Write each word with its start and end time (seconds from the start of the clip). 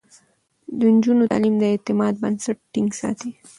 د 0.79 0.81
نجونو 0.95 1.23
تعليم 1.31 1.55
د 1.59 1.63
اعتماد 1.71 2.13
بنسټ 2.23 2.57
ټينګ 2.73 2.89
ساتي. 2.99 3.31